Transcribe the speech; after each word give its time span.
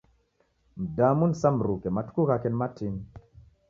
Mdamu 0.77 1.27
ni 1.27 1.35
sa 1.41 1.49
mruke, 1.57 1.87
matuku 1.95 2.21
ghake 2.27 2.47
ni 2.49 2.57
matini. 2.61 3.01